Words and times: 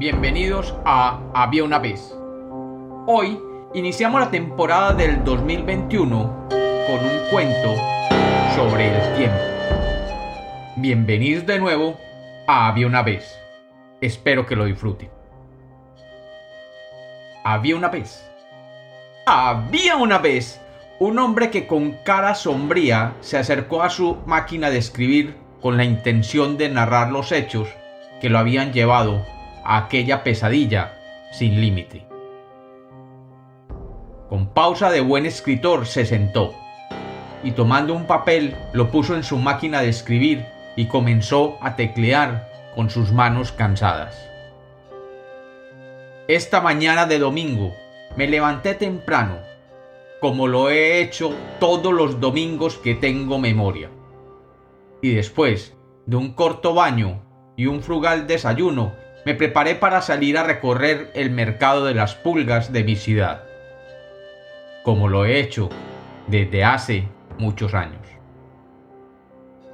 bienvenidos 0.00 0.74
a 0.86 1.20
Había 1.34 1.62
una 1.62 1.78
vez. 1.78 2.16
Hoy 3.06 3.38
iniciamos 3.74 4.18
la 4.18 4.30
temporada 4.30 4.94
del 4.94 5.22
2021 5.24 6.48
con 6.48 7.04
un 7.04 7.30
cuento 7.30 7.76
sobre 8.56 8.88
el 8.88 9.16
tiempo. 9.18 9.38
Bienvenidos 10.76 11.44
de 11.44 11.58
nuevo 11.58 11.98
a 12.46 12.68
Había 12.68 12.86
una 12.86 13.02
vez. 13.02 13.38
Espero 14.00 14.46
que 14.46 14.56
lo 14.56 14.64
disfruten. 14.64 15.10
Había 17.44 17.76
una 17.76 17.88
vez. 17.88 18.26
Había 19.26 19.96
una 19.96 20.16
vez 20.16 20.62
un 20.98 21.18
hombre 21.18 21.50
que 21.50 21.66
con 21.66 21.92
cara 22.04 22.34
sombría 22.34 23.16
se 23.20 23.36
acercó 23.36 23.82
a 23.82 23.90
su 23.90 24.16
máquina 24.24 24.70
de 24.70 24.78
escribir 24.78 25.36
con 25.60 25.76
la 25.76 25.84
intención 25.84 26.56
de 26.56 26.70
narrar 26.70 27.12
los 27.12 27.32
hechos 27.32 27.68
que 28.22 28.30
lo 28.30 28.38
habían 28.38 28.72
llevado 28.72 29.26
a 29.64 29.78
aquella 29.78 30.22
pesadilla 30.22 30.96
sin 31.32 31.60
límite. 31.60 32.06
Con 34.28 34.48
pausa 34.54 34.90
de 34.90 35.00
buen 35.00 35.26
escritor 35.26 35.86
se 35.86 36.06
sentó 36.06 36.54
y 37.42 37.52
tomando 37.52 37.94
un 37.94 38.06
papel 38.06 38.56
lo 38.72 38.90
puso 38.90 39.14
en 39.14 39.24
su 39.24 39.38
máquina 39.38 39.80
de 39.80 39.88
escribir 39.88 40.44
y 40.76 40.86
comenzó 40.86 41.58
a 41.60 41.76
teclear 41.76 42.48
con 42.74 42.90
sus 42.90 43.12
manos 43.12 43.52
cansadas. 43.52 44.26
Esta 46.28 46.60
mañana 46.60 47.06
de 47.06 47.18
domingo 47.18 47.74
me 48.16 48.28
levanté 48.28 48.74
temprano, 48.74 49.38
como 50.20 50.46
lo 50.46 50.70
he 50.70 51.00
hecho 51.00 51.34
todos 51.58 51.92
los 51.92 52.20
domingos 52.20 52.76
que 52.76 52.94
tengo 52.94 53.38
memoria. 53.38 53.90
Y 55.02 55.14
después 55.14 55.76
de 56.06 56.16
un 56.16 56.34
corto 56.34 56.74
baño 56.74 57.22
y 57.56 57.66
un 57.66 57.82
frugal 57.82 58.26
desayuno, 58.26 58.92
me 59.24 59.34
preparé 59.34 59.74
para 59.74 60.00
salir 60.00 60.38
a 60.38 60.44
recorrer 60.44 61.10
el 61.14 61.30
mercado 61.30 61.84
de 61.84 61.94
las 61.94 62.14
pulgas 62.14 62.72
de 62.72 62.84
mi 62.84 62.96
ciudad, 62.96 63.44
como 64.82 65.08
lo 65.08 65.24
he 65.24 65.40
hecho 65.40 65.68
desde 66.26 66.64
hace 66.64 67.08
muchos 67.38 67.74
años. 67.74 68.00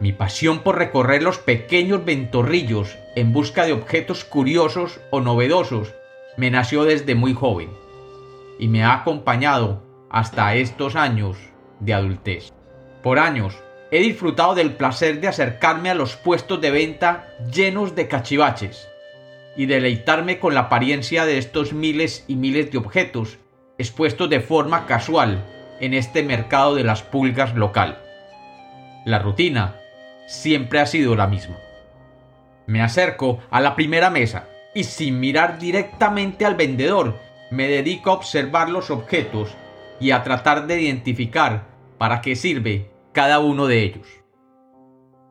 Mi 0.00 0.12
pasión 0.12 0.60
por 0.60 0.78
recorrer 0.78 1.22
los 1.22 1.38
pequeños 1.38 2.04
ventorrillos 2.04 2.96
en 3.14 3.32
busca 3.32 3.64
de 3.64 3.72
objetos 3.72 4.24
curiosos 4.24 5.00
o 5.10 5.20
novedosos 5.20 5.94
me 6.36 6.50
nació 6.50 6.84
desde 6.84 7.14
muy 7.14 7.34
joven 7.34 7.70
y 8.58 8.68
me 8.68 8.84
ha 8.84 8.94
acompañado 8.94 9.82
hasta 10.10 10.54
estos 10.54 10.96
años 10.96 11.36
de 11.80 11.94
adultez. 11.94 12.52
Por 13.02 13.18
años 13.18 13.56
he 13.90 14.00
disfrutado 14.00 14.54
del 14.54 14.74
placer 14.74 15.20
de 15.20 15.28
acercarme 15.28 15.90
a 15.90 15.94
los 15.94 16.16
puestos 16.16 16.60
de 16.60 16.70
venta 16.70 17.28
llenos 17.52 17.94
de 17.94 18.08
cachivaches 18.08 18.88
y 19.56 19.66
deleitarme 19.66 20.38
con 20.38 20.54
la 20.54 20.62
apariencia 20.62 21.24
de 21.24 21.38
estos 21.38 21.72
miles 21.72 22.24
y 22.28 22.36
miles 22.36 22.70
de 22.70 22.78
objetos 22.78 23.38
expuestos 23.78 24.30
de 24.30 24.40
forma 24.40 24.86
casual 24.86 25.44
en 25.80 25.94
este 25.94 26.22
mercado 26.22 26.74
de 26.74 26.84
las 26.84 27.02
pulgas 27.02 27.54
local. 27.54 27.98
La 29.04 29.18
rutina 29.18 29.76
siempre 30.26 30.80
ha 30.80 30.86
sido 30.86 31.16
la 31.16 31.26
misma. 31.26 31.56
Me 32.66 32.80
acerco 32.80 33.40
a 33.50 33.60
la 33.60 33.74
primera 33.74 34.08
mesa 34.08 34.48
y 34.74 34.84
sin 34.84 35.20
mirar 35.20 35.58
directamente 35.58 36.46
al 36.46 36.54
vendedor 36.54 37.18
me 37.50 37.68
dedico 37.68 38.10
a 38.10 38.14
observar 38.14 38.70
los 38.70 38.90
objetos 38.90 39.50
y 40.00 40.12
a 40.12 40.22
tratar 40.22 40.66
de 40.66 40.80
identificar 40.80 41.66
para 41.98 42.20
qué 42.20 42.34
sirve 42.34 42.90
cada 43.12 43.40
uno 43.40 43.66
de 43.66 43.82
ellos. 43.82 44.06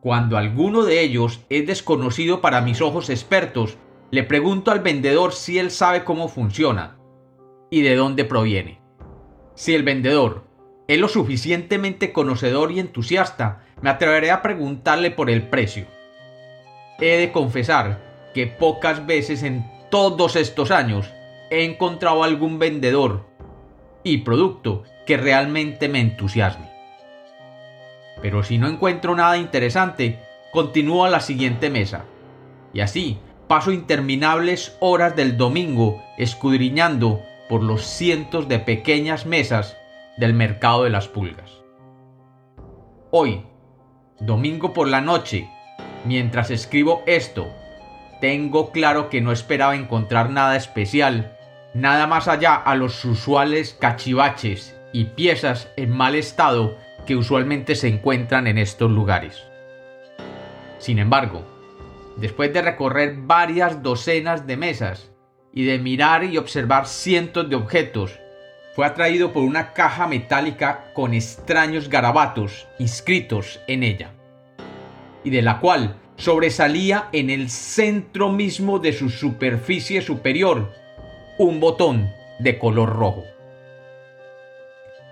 Cuando 0.00 0.36
alguno 0.36 0.84
de 0.84 1.00
ellos 1.00 1.40
es 1.48 1.66
desconocido 1.66 2.40
para 2.40 2.60
mis 2.60 2.80
ojos 2.80 3.10
expertos, 3.10 3.76
le 4.10 4.22
pregunto 4.22 4.70
al 4.70 4.80
vendedor 4.80 5.32
si 5.32 5.58
él 5.58 5.70
sabe 5.70 6.04
cómo 6.04 6.28
funciona 6.28 6.96
y 7.70 7.82
de 7.82 7.94
dónde 7.94 8.24
proviene. 8.24 8.80
Si 9.54 9.74
el 9.74 9.82
vendedor 9.82 10.44
es 10.86 10.98
lo 10.98 11.08
suficientemente 11.08 12.12
conocedor 12.12 12.72
y 12.72 12.80
entusiasta, 12.80 13.64
me 13.82 13.90
atreveré 13.90 14.30
a 14.30 14.40
preguntarle 14.40 15.10
por 15.10 15.28
el 15.28 15.42
precio. 15.48 15.86
He 16.98 17.18
de 17.18 17.32
confesar 17.32 18.30
que 18.34 18.46
pocas 18.46 19.06
veces 19.06 19.42
en 19.42 19.70
todos 19.90 20.36
estos 20.36 20.70
años 20.70 21.10
he 21.50 21.64
encontrado 21.64 22.24
algún 22.24 22.58
vendedor 22.58 23.26
y 24.02 24.18
producto 24.18 24.84
que 25.06 25.16
realmente 25.16 25.88
me 25.88 26.00
entusiasme. 26.00 26.70
Pero 28.22 28.42
si 28.42 28.58
no 28.58 28.68
encuentro 28.68 29.14
nada 29.14 29.36
interesante, 29.36 30.18
continúo 30.52 31.04
a 31.04 31.10
la 31.10 31.20
siguiente 31.20 31.70
mesa. 31.70 32.04
Y 32.72 32.80
así 32.80 33.18
paso 33.48 33.72
interminables 33.72 34.76
horas 34.78 35.16
del 35.16 35.36
domingo 35.38 36.02
escudriñando 36.18 37.22
por 37.48 37.62
los 37.62 37.82
cientos 37.82 38.46
de 38.46 38.58
pequeñas 38.58 39.24
mesas 39.24 39.76
del 40.18 40.34
mercado 40.34 40.84
de 40.84 40.90
las 40.90 41.08
pulgas. 41.08 41.50
Hoy, 43.10 43.42
domingo 44.20 44.74
por 44.74 44.86
la 44.86 45.00
noche, 45.00 45.48
mientras 46.04 46.50
escribo 46.50 47.02
esto, 47.06 47.48
tengo 48.20 48.70
claro 48.70 49.08
que 49.08 49.22
no 49.22 49.32
esperaba 49.32 49.76
encontrar 49.76 50.28
nada 50.28 50.54
especial, 50.56 51.36
nada 51.72 52.06
más 52.06 52.28
allá 52.28 52.54
a 52.54 52.74
los 52.74 53.02
usuales 53.06 53.74
cachivaches 53.80 54.76
y 54.92 55.04
piezas 55.04 55.72
en 55.76 55.90
mal 55.90 56.14
estado 56.14 56.76
que 57.06 57.16
usualmente 57.16 57.76
se 57.76 57.88
encuentran 57.88 58.46
en 58.46 58.58
estos 58.58 58.90
lugares. 58.90 59.42
Sin 60.78 60.98
embargo, 60.98 61.57
después 62.20 62.52
de 62.52 62.62
recorrer 62.62 63.16
varias 63.16 63.82
docenas 63.82 64.46
de 64.46 64.56
mesas 64.56 65.10
y 65.52 65.64
de 65.64 65.78
mirar 65.78 66.24
y 66.24 66.36
observar 66.36 66.86
cientos 66.86 67.48
de 67.48 67.56
objetos, 67.56 68.18
fue 68.74 68.86
atraído 68.86 69.32
por 69.32 69.42
una 69.42 69.72
caja 69.72 70.06
metálica 70.06 70.92
con 70.94 71.14
extraños 71.14 71.88
garabatos 71.88 72.66
inscritos 72.78 73.60
en 73.66 73.82
ella, 73.82 74.12
y 75.24 75.30
de 75.30 75.42
la 75.42 75.58
cual 75.58 75.96
sobresalía 76.16 77.08
en 77.12 77.30
el 77.30 77.50
centro 77.50 78.30
mismo 78.30 78.78
de 78.78 78.92
su 78.92 79.08
superficie 79.08 80.02
superior 80.02 80.72
un 81.38 81.60
botón 81.60 82.10
de 82.40 82.58
color 82.58 82.96
rojo. 82.96 83.24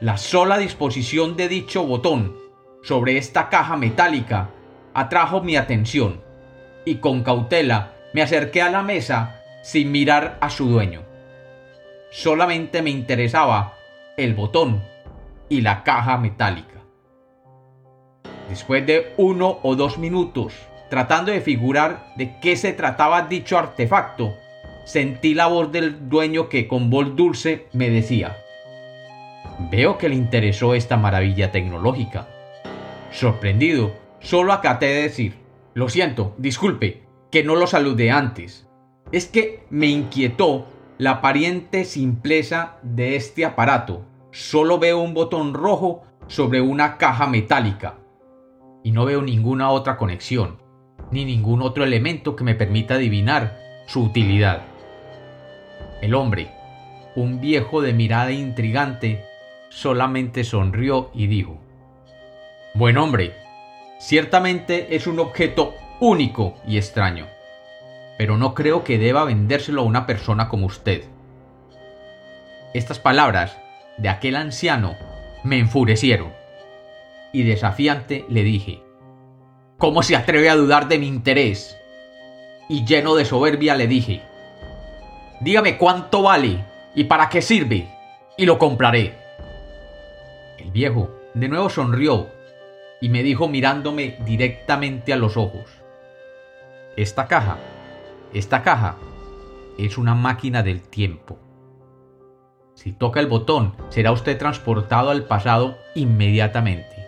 La 0.00 0.16
sola 0.16 0.58
disposición 0.58 1.36
de 1.36 1.48
dicho 1.48 1.86
botón 1.86 2.36
sobre 2.82 3.16
esta 3.16 3.48
caja 3.48 3.76
metálica 3.76 4.50
atrajo 4.92 5.42
mi 5.42 5.56
atención 5.56 6.20
y 6.84 6.96
con 6.96 7.22
cautela 7.22 7.92
me 8.12 8.22
acerqué 8.22 8.62
a 8.62 8.70
la 8.70 8.82
mesa 8.82 9.40
sin 9.62 9.90
mirar 9.92 10.38
a 10.40 10.50
su 10.50 10.68
dueño. 10.68 11.02
Solamente 12.10 12.82
me 12.82 12.90
interesaba 12.90 13.74
el 14.16 14.34
botón 14.34 14.82
y 15.48 15.62
la 15.62 15.82
caja 15.82 16.16
metálica. 16.18 16.82
Después 18.48 18.86
de 18.86 19.12
uno 19.16 19.58
o 19.62 19.74
dos 19.74 19.98
minutos 19.98 20.54
tratando 20.94 21.32
de 21.32 21.40
figurar 21.40 22.12
de 22.14 22.38
qué 22.40 22.56
se 22.56 22.72
trataba 22.72 23.22
dicho 23.22 23.58
artefacto, 23.58 24.36
sentí 24.84 25.34
la 25.34 25.48
voz 25.48 25.72
del 25.72 26.08
dueño 26.08 26.48
que 26.48 26.68
con 26.68 26.88
voz 26.88 27.16
dulce 27.16 27.66
me 27.72 27.90
decía, 27.90 28.36
Veo 29.70 29.98
que 29.98 30.08
le 30.08 30.14
interesó 30.14 30.74
esta 30.74 30.96
maravilla 30.96 31.50
tecnológica. 31.50 32.28
Sorprendido, 33.10 33.92
solo 34.20 34.52
acaté 34.52 34.86
de 34.86 35.02
decir, 35.02 35.43
lo 35.74 35.88
siento, 35.88 36.34
disculpe, 36.38 37.02
que 37.32 37.42
no 37.42 37.56
lo 37.56 37.66
saludé 37.66 38.12
antes. 38.12 38.68
Es 39.10 39.26
que 39.26 39.64
me 39.70 39.86
inquietó 39.86 40.66
la 40.98 41.10
aparente 41.12 41.84
simpleza 41.84 42.76
de 42.82 43.16
este 43.16 43.44
aparato. 43.44 44.04
Solo 44.30 44.78
veo 44.78 45.00
un 45.00 45.14
botón 45.14 45.52
rojo 45.52 46.04
sobre 46.28 46.60
una 46.60 46.96
caja 46.96 47.26
metálica. 47.26 47.98
Y 48.84 48.92
no 48.92 49.04
veo 49.04 49.20
ninguna 49.20 49.70
otra 49.70 49.96
conexión, 49.96 50.58
ni 51.10 51.24
ningún 51.24 51.60
otro 51.60 51.82
elemento 51.82 52.36
que 52.36 52.44
me 52.44 52.54
permita 52.54 52.94
adivinar 52.94 53.58
su 53.86 54.04
utilidad. 54.04 54.62
El 56.00 56.14
hombre, 56.14 56.52
un 57.16 57.40
viejo 57.40 57.82
de 57.82 57.92
mirada 57.92 58.30
intrigante, 58.30 59.24
solamente 59.70 60.44
sonrió 60.44 61.10
y 61.14 61.26
dijo, 61.26 61.58
Buen 62.74 62.96
hombre, 62.96 63.34
ciertamente 64.04 64.96
es 64.96 65.06
un 65.06 65.18
objeto 65.18 65.74
único 65.98 66.56
y 66.66 66.76
extraño, 66.76 67.26
pero 68.18 68.36
no 68.36 68.52
creo 68.52 68.84
que 68.84 68.98
deba 68.98 69.24
vendérselo 69.24 69.80
a 69.80 69.84
una 69.84 70.04
persona 70.04 70.50
como 70.50 70.66
usted. 70.66 71.04
Estas 72.74 72.98
palabras 72.98 73.56
de 73.96 74.10
aquel 74.10 74.36
anciano 74.36 74.94
me 75.42 75.58
enfurecieron, 75.58 76.34
y 77.32 77.44
desafiante 77.44 78.26
le 78.28 78.42
dije, 78.42 78.82
¿Cómo 79.78 80.02
se 80.02 80.16
atreve 80.16 80.50
a 80.50 80.56
dudar 80.56 80.88
de 80.88 80.98
mi 80.98 81.06
interés? 81.06 81.78
Y 82.68 82.84
lleno 82.84 83.14
de 83.14 83.24
soberbia 83.24 83.74
le 83.74 83.86
dije, 83.86 84.20
Dígame 85.40 85.78
cuánto 85.78 86.20
vale 86.20 86.62
y 86.94 87.04
para 87.04 87.30
qué 87.30 87.40
sirve, 87.40 87.88
y 88.36 88.44
lo 88.44 88.58
compraré. 88.58 89.14
El 90.58 90.70
viejo 90.72 91.10
de 91.32 91.48
nuevo 91.48 91.70
sonrió 91.70 92.33
y 93.04 93.10
me 93.10 93.22
dijo 93.22 93.48
mirándome 93.48 94.16
directamente 94.24 95.12
a 95.12 95.18
los 95.18 95.36
ojos, 95.36 95.68
esta 96.96 97.28
caja, 97.28 97.58
esta 98.32 98.62
caja, 98.62 98.96
es 99.76 99.98
una 99.98 100.14
máquina 100.14 100.62
del 100.62 100.80
tiempo. 100.80 101.38
Si 102.72 102.94
toca 102.94 103.20
el 103.20 103.26
botón, 103.26 103.74
será 103.90 104.10
usted 104.10 104.38
transportado 104.38 105.10
al 105.10 105.24
pasado 105.24 105.76
inmediatamente. 105.94 107.06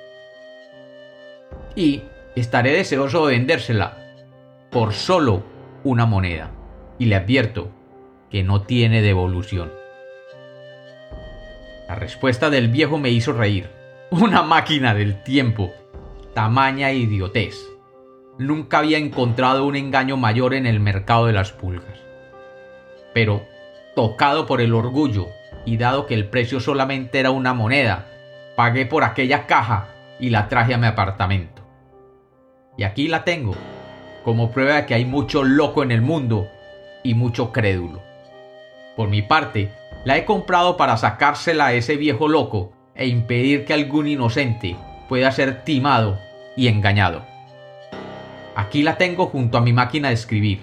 Y 1.74 2.02
estaré 2.34 2.72
deseoso 2.72 3.26
de 3.26 3.38
vendérsela 3.38 3.96
por 4.70 4.92
solo 4.92 5.44
una 5.82 6.04
moneda. 6.04 6.50
Y 6.98 7.06
le 7.06 7.16
advierto 7.16 7.70
que 8.30 8.42
no 8.42 8.60
tiene 8.60 9.00
devolución. 9.00 9.72
La 11.88 11.94
respuesta 11.94 12.50
del 12.50 12.68
viejo 12.68 12.98
me 12.98 13.08
hizo 13.08 13.32
reír. 13.32 13.70
Una 14.10 14.42
máquina 14.42 14.92
del 14.92 15.22
tiempo. 15.22 15.72
Tamaña 16.36 16.92
idiotez. 16.92 17.66
Nunca 18.36 18.80
había 18.80 18.98
encontrado 18.98 19.64
un 19.64 19.74
engaño 19.74 20.18
mayor 20.18 20.52
en 20.52 20.66
el 20.66 20.80
mercado 20.80 21.24
de 21.24 21.32
las 21.32 21.50
pulgas. 21.50 21.98
Pero, 23.14 23.46
tocado 23.94 24.44
por 24.44 24.60
el 24.60 24.74
orgullo 24.74 25.28
y 25.64 25.78
dado 25.78 26.04
que 26.04 26.12
el 26.12 26.28
precio 26.28 26.60
solamente 26.60 27.20
era 27.20 27.30
una 27.30 27.54
moneda, 27.54 28.08
pagué 28.54 28.84
por 28.84 29.02
aquella 29.02 29.46
caja 29.46 29.88
y 30.20 30.28
la 30.28 30.48
traje 30.48 30.74
a 30.74 30.76
mi 30.76 30.86
apartamento. 30.86 31.62
Y 32.76 32.82
aquí 32.82 33.08
la 33.08 33.24
tengo, 33.24 33.54
como 34.22 34.50
prueba 34.50 34.74
de 34.74 34.84
que 34.84 34.92
hay 34.92 35.06
mucho 35.06 35.42
loco 35.42 35.82
en 35.82 35.90
el 35.90 36.02
mundo 36.02 36.48
y 37.02 37.14
mucho 37.14 37.50
crédulo. 37.50 38.02
Por 38.94 39.08
mi 39.08 39.22
parte, 39.22 39.72
la 40.04 40.18
he 40.18 40.26
comprado 40.26 40.76
para 40.76 40.98
sacársela 40.98 41.68
a 41.68 41.72
ese 41.72 41.96
viejo 41.96 42.28
loco 42.28 42.74
e 42.94 43.06
impedir 43.06 43.64
que 43.64 43.72
algún 43.72 44.06
inocente 44.06 44.76
pueda 45.08 45.32
ser 45.32 45.64
timado 45.64 46.25
y 46.56 46.68
engañado. 46.68 47.24
Aquí 48.54 48.82
la 48.82 48.96
tengo 48.96 49.26
junto 49.26 49.58
a 49.58 49.60
mi 49.60 49.72
máquina 49.72 50.08
de 50.08 50.14
escribir, 50.14 50.62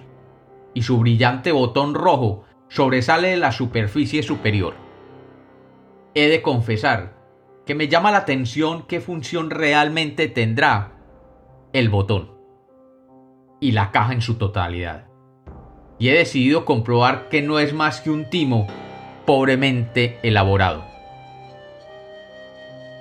y 0.74 0.82
su 0.82 0.98
brillante 0.98 1.52
botón 1.52 1.94
rojo 1.94 2.44
sobresale 2.68 3.30
de 3.30 3.38
la 3.38 3.52
superficie 3.52 4.24
superior. 4.24 4.74
He 6.16 6.28
de 6.28 6.42
confesar 6.42 7.14
que 7.66 7.76
me 7.76 7.88
llama 7.88 8.12
la 8.12 8.18
atención 8.20 8.86
qué 8.88 9.00
función 9.00 9.50
realmente 9.50 10.28
tendrá 10.28 10.94
el 11.72 11.90
botón 11.90 12.32
y 13.60 13.72
la 13.72 13.92
caja 13.92 14.14
en 14.14 14.22
su 14.22 14.36
totalidad. 14.36 15.06
Y 16.00 16.10
he 16.10 16.14
decidido 16.14 16.66
comprobar 16.66 17.30
que 17.30 17.42
no 17.42 17.60
es 17.60 17.74
más 17.74 18.02
que 18.02 18.10
un 18.10 18.30
timo 18.30 18.68
pobremente 19.26 20.20
elaborado. 20.24 20.84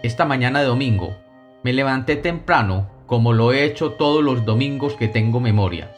Esta 0.02 0.24
mañana 0.24 0.60
de 0.60 0.66
domingo 0.66 1.16
me 1.62 1.72
levanté 1.72 2.16
temprano 2.16 2.90
como 3.06 3.32
lo 3.32 3.52
he 3.52 3.64
hecho 3.64 3.92
todos 3.92 4.22
los 4.22 4.44
domingos 4.44 4.94
que 4.94 5.08
tengo 5.08 5.40
memoria, 5.40 5.94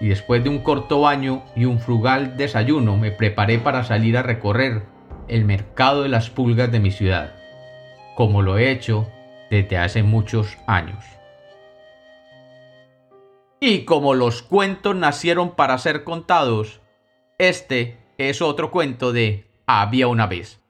y 0.00 0.08
después 0.08 0.42
de 0.42 0.50
un 0.50 0.60
corto 0.60 1.00
baño 1.00 1.42
y 1.54 1.64
un 1.64 1.78
frugal 1.78 2.36
desayuno 2.36 2.96
me 2.96 3.10
preparé 3.10 3.58
para 3.58 3.84
salir 3.84 4.16
a 4.16 4.22
recorrer 4.22 4.84
el 5.28 5.44
mercado 5.44 6.02
de 6.02 6.08
las 6.08 6.30
pulgas 6.30 6.70
de 6.72 6.80
mi 6.80 6.90
ciudad, 6.90 7.34
como 8.14 8.42
lo 8.42 8.58
he 8.58 8.70
hecho 8.70 9.06
desde 9.50 9.78
hace 9.78 10.02
muchos 10.02 10.56
años. 10.66 11.04
Y 13.60 13.84
como 13.84 14.14
los 14.14 14.42
cuentos 14.42 14.94
nacieron 14.94 15.56
para 15.56 15.78
ser 15.78 16.04
contados, 16.04 16.80
este 17.38 17.98
es 18.18 18.42
otro 18.42 18.70
cuento 18.70 19.12
de 19.12 19.50
Había 19.66 20.08
una 20.08 20.26
vez. 20.26 20.60